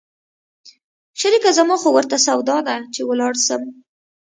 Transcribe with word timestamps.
شريکه 1.19 1.49
زما 1.57 1.75
خو 1.81 1.89
ورته 1.93 2.17
سودا 2.25 2.57
ده 2.67 2.75
چې 2.93 3.01
ولاړ 3.09 3.33
سم. 3.47 3.61